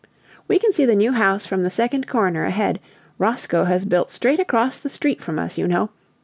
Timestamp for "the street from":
4.79-5.37